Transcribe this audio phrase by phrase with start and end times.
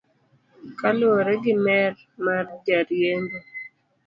[0.79, 1.93] Kaluwore gi mer
[2.23, 3.37] mar joriembo.